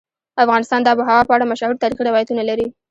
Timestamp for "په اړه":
1.27-1.49